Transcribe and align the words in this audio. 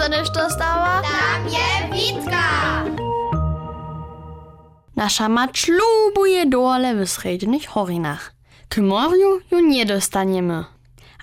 dostaneš 0.00 0.30
to 0.30 0.50
stała? 0.50 1.02
Tam 1.02 1.48
je 1.48 1.92
Witka! 1.92 2.84
Nasza 4.96 5.28
mać 5.28 5.68
lubuje 5.68 6.46
dole 6.46 6.94
w 6.94 7.10
srednych 7.10 7.66
horinach. 7.66 8.32
K 8.68 8.82
morju 8.82 9.40
ju 9.50 9.60
nie 9.60 9.86
dostaniemy. 9.86 10.64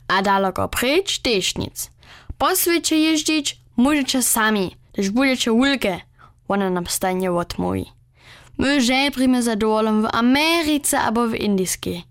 A 0.07 0.21
daleko 0.21 0.67
precz 0.69 1.19
też 1.19 1.55
nic. 1.55 1.91
Po 2.37 2.55
świecie 2.55 2.97
jeździć 2.97 3.57
możecie 3.77 4.23
sami, 4.23 4.75
gdyż 4.93 5.09
budecie 5.09 5.53
ulkę. 5.53 5.99
Ona 6.47 6.69
nam 6.69 6.87
stanie 6.87 7.31
odmówi. 7.31 7.85
My 8.57 8.81
żebrimy 8.81 9.43
za 9.43 9.55
dolem 9.55 10.01
w 10.01 10.07
Ameryce 10.15 10.99
albo 10.99 11.27
w 11.27 11.35
Indyskiej. 11.35 12.03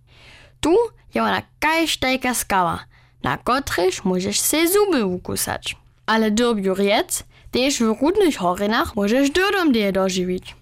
Tu 0.60 0.76
je 1.14 1.22
ona 1.22 1.42
kajsztajka 1.58 2.34
skała, 2.34 2.84
na 3.22 3.36
kotryż 3.36 4.04
możesz 4.04 4.40
se 4.40 4.68
zuby 4.68 5.06
ukusać. 5.06 5.76
Ale 6.06 6.30
dobiu 6.30 6.74
riec, 6.74 7.24
też 7.50 7.78
w 7.78 8.00
rudnych 8.00 8.36
horinach 8.36 8.96
możesz 8.96 9.30
dodom 9.30 9.74
je 9.74 9.92
dożywić. 9.92 10.56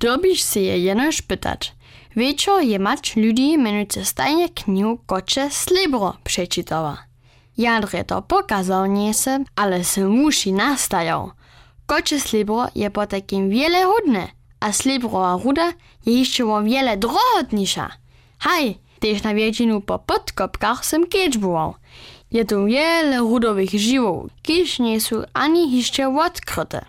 Dobiš 0.00 0.42
se 0.42 0.60
je 0.60 0.78
jenož 0.78 1.22
pytać. 1.22 1.74
Wieczor 2.16 2.62
je 2.62 2.78
mać 2.78 3.16
ludzi 3.16 3.58
menujce 3.58 4.04
stajnie 4.04 4.48
knihu 4.48 4.98
kocze 5.06 5.50
slibro 5.50 6.16
przeczytała. 6.24 7.04
Jadre 7.58 8.04
to 8.04 8.22
pokazał 8.22 8.86
nie 8.86 9.14
se, 9.14 9.44
ale 9.56 9.84
se 9.84 10.04
musi 10.04 10.52
nastajał. 10.52 11.30
Kocze 11.86 12.20
slibro 12.20 12.66
je 12.74 12.90
po 12.90 13.06
takim 13.06 13.50
wiele 13.50 13.84
hodne, 13.84 14.28
a 14.60 14.72
slibrowa 14.72 15.38
ruda 15.44 15.72
je 16.06 16.18
jeszcze 16.18 16.44
o 16.44 16.62
wiele 16.62 16.96
drohotnisza. 16.96 17.90
Haj, 18.38 18.78
też 19.00 19.22
na 19.22 19.34
wiedzinu 19.34 19.80
po 19.80 19.98
podkopkach 19.98 20.86
sem 20.86 21.06
kiedyś. 21.06 21.38
Je 22.32 22.44
tu 22.44 22.66
wiele 22.66 23.18
rudowych 23.18 23.70
żywów, 23.70 24.30
kiedyś 24.42 24.78
nie 24.78 25.00
są 25.00 25.22
ani 25.34 25.76
jeszcze 25.76 26.08
odkryte. 26.08 26.84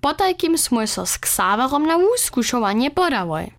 Po 0.00 0.14
takim 0.14 0.58
smo 0.58 0.86
so 0.86 1.06
z 1.06 1.18
Ksaverom 1.18 1.86
na 1.86 1.96
uskušovanje 1.96 2.90
podawaj. 2.90 3.50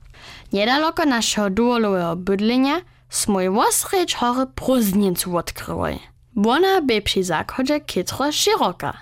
Niedaleko 0.54 1.06
naszego 1.06 1.50
duolowego 1.50 2.16
bydlenia 2.16 2.82
smo 3.10 3.42
i 3.42 3.50
wosrecz 3.50 4.16
hory 4.16 4.46
prózdnicu 4.56 5.38
odkrywaj. 5.38 6.00
Ona 6.48 6.82
by 6.82 7.02
przy 7.02 7.24
zakchodzie 7.24 7.80
kitro 7.80 8.32
široka. 8.32 8.94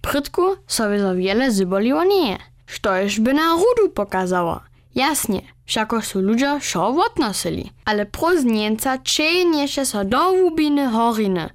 Prytku 0.00 0.42
sobie 0.66 0.98
za 1.00 1.14
wiele 1.14 1.50
zyboliło 1.50 2.04
nie, 2.04 2.38
što 2.66 2.98
już 3.02 3.20
by 3.20 3.34
na 3.34 3.52
rudu 3.52 3.92
pokazało. 3.94 4.60
Jasnie, 4.94 5.42
wszako 5.66 6.02
są 6.02 6.20
ludzie 6.20 6.58
szo 6.60 6.96
odnosili, 7.06 7.70
ale 7.84 8.06
prózdnieńca 8.06 8.98
czejniesze 8.98 9.86
so 9.86 10.04
do 10.04 10.30
łubiny 10.30 10.88
horiny, 10.88 11.50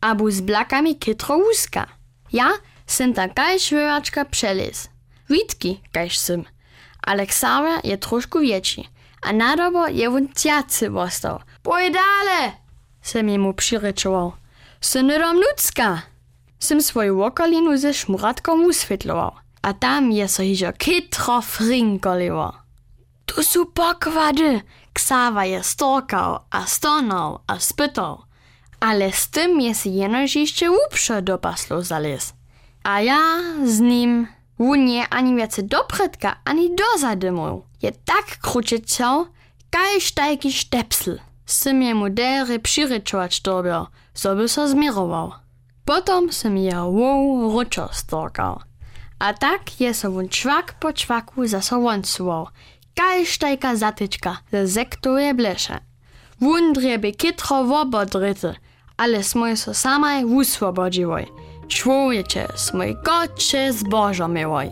abu 0.00 0.30
z 0.30 0.40
blakami 0.40 0.96
kitro 0.96 1.36
łuska. 1.36 1.86
Ja 2.32 2.50
Sym 2.90 3.14
ta 3.14 3.28
kajś 3.28 3.70
wyłaczka 3.70 4.24
przelis. 4.24 4.88
Witki, 5.28 5.80
kajś 5.92 6.18
sym. 6.18 6.44
Aleksander 7.02 7.80
je 7.84 7.98
troszkę 7.98 8.40
większy, 8.40 8.84
a 9.22 9.32
nadobo 9.32 9.88
je 9.88 10.08
on 10.08 10.28
ciacy 10.34 10.90
wostał. 10.90 11.40
Pójdź 11.62 11.94
dalej! 11.94 12.52
Sym 13.02 13.28
jemu 13.28 13.54
przyryczował. 13.54 14.32
Synydom 14.80 15.36
ludzka! 15.36 16.02
Sym 16.58 16.82
swoją 16.82 17.24
okolinu 17.24 17.78
ze 17.78 17.94
szmuratką 17.94 18.66
uswietlował, 18.66 19.32
a 19.62 19.72
tam 19.72 20.12
je 20.12 20.28
so 20.28 20.42
hižo 20.42 20.72
kitro 20.72 21.42
frinkoliło. 21.42 22.52
Tu 23.26 23.42
są 23.42 23.66
pokłady! 23.66 24.60
Ksawa 24.92 25.44
je 25.44 25.62
storkał, 25.62 26.38
a 26.50 26.66
stonął, 26.66 27.38
a 27.46 27.58
spytał. 27.58 28.22
Ale 28.80 29.12
z 29.12 29.30
tym 29.30 29.60
jest 29.60 29.86
jenoż 29.86 30.36
jeszcze 30.36 30.70
łupsze 30.70 31.22
do 31.22 31.38
paslu 31.38 31.82
zalez. 31.82 32.34
A 32.82 33.00
ja 33.00 33.18
z 33.64 33.80
nim 33.80 34.26
wunie 34.58 35.08
ani 35.08 35.36
więcej 35.36 35.64
do 35.64 35.84
predka, 35.84 36.36
ani 36.44 36.76
do 36.76 36.98
zadymu. 37.00 37.62
Je 37.82 37.92
tak 37.92 38.38
kruczyciał, 38.42 39.26
kaj 39.70 40.00
sztajki 40.00 40.52
sztepsl. 40.52 41.18
Sym 41.46 41.82
jemu 41.82 42.10
dery 42.10 42.58
przyryczować 42.58 43.40
dobiał, 43.40 43.86
żeby 44.14 44.48
so 44.48 44.68
zmirował. 44.68 45.32
Potom 45.84 46.32
sym 46.32 46.56
je 46.58 46.82
wow 46.82 47.52
ruczo 47.52 47.88
storkał. 47.92 48.60
A 49.18 49.34
tak 49.34 49.80
je 49.80 49.94
so 49.94 50.10
wun 50.10 50.28
czwak 50.28 50.74
po 50.80 50.92
czwaku 50.92 51.46
za 51.46 51.62
sobą 51.62 52.02
Kaj 52.94 53.26
sztajka 53.26 53.76
zatyczka 53.76 54.38
ze 54.52 54.66
zektuje 54.66 55.34
blesze. 55.34 55.78
Wun 56.40 56.72
drieby 56.72 57.12
kitro 57.12 57.64
wobodryty, 57.64 58.54
ale 59.00 59.22
smo 59.24 59.56
same 59.56 60.26
w 60.26 60.44
swobodzie 60.44 61.06
woj. 61.06 61.26
Człowiecie, 61.68 62.48
smoj 62.56 62.96
kocie 63.04 63.72
z 63.72 63.82
Bożą 63.82 64.28
miłoj. 64.28 64.70